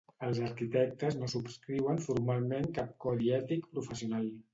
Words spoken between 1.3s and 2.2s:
subscriuen